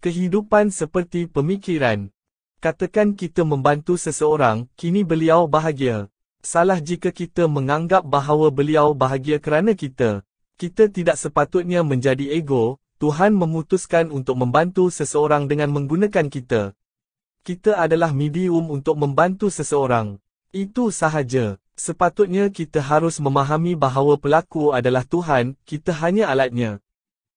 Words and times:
Kehidupan 0.00 0.72
seperti 0.72 1.28
pemikiran. 1.28 2.08
Katakan 2.64 3.12
kita 3.12 3.44
membantu 3.44 4.00
seseorang, 4.00 4.64
kini 4.72 5.04
beliau 5.04 5.44
bahagia. 5.44 6.08
Salah 6.40 6.80
jika 6.80 7.12
kita 7.12 7.44
menganggap 7.44 8.08
bahawa 8.08 8.48
beliau 8.48 8.96
bahagia 8.96 9.36
kerana 9.36 9.76
kita. 9.76 10.24
Kita 10.56 10.88
tidak 10.88 11.20
sepatutnya 11.20 11.84
menjadi 11.84 12.32
ego, 12.32 12.80
Tuhan 12.96 13.36
memutuskan 13.36 14.08
untuk 14.08 14.40
membantu 14.40 14.88
seseorang 14.88 15.52
dengan 15.52 15.68
menggunakan 15.68 16.32
kita. 16.32 16.72
Kita 17.44 17.76
adalah 17.76 18.16
medium 18.16 18.72
untuk 18.72 18.96
membantu 18.96 19.52
seseorang. 19.52 20.16
Itu 20.48 20.88
sahaja. 20.96 21.60
Sepatutnya 21.76 22.48
kita 22.48 22.80
harus 22.80 23.20
memahami 23.20 23.76
bahawa 23.76 24.16
pelaku 24.16 24.72
adalah 24.72 25.04
Tuhan, 25.04 25.60
kita 25.68 25.92
hanya 26.00 26.32
alatnya. 26.32 26.80